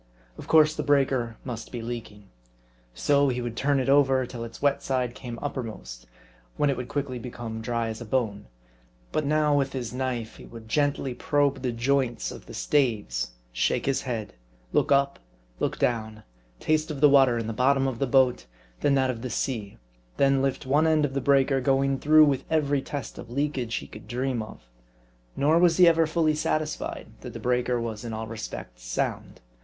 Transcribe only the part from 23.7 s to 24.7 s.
he could dream of.